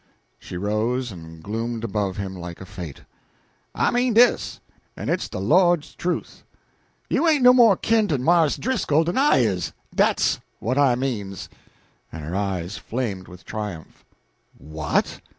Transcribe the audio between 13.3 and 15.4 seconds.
triumph. "What!"